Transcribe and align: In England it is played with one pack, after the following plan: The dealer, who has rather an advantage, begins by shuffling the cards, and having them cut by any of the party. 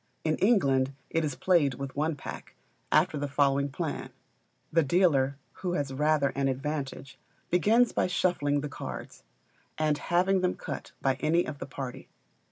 In 0.23 0.35
England 0.37 0.93
it 1.11 1.23
is 1.23 1.35
played 1.35 1.75
with 1.75 1.95
one 1.95 2.15
pack, 2.15 2.55
after 2.91 3.19
the 3.19 3.27
following 3.27 3.69
plan: 3.69 4.09
The 4.73 4.81
dealer, 4.81 5.37
who 5.61 5.73
has 5.73 5.93
rather 5.93 6.29
an 6.29 6.47
advantage, 6.47 7.19
begins 7.51 7.91
by 7.91 8.07
shuffling 8.07 8.61
the 8.61 8.67
cards, 8.67 9.21
and 9.77 9.99
having 9.99 10.41
them 10.41 10.55
cut 10.55 10.91
by 11.03 11.17
any 11.21 11.45
of 11.45 11.59
the 11.59 11.67
party. 11.67 12.07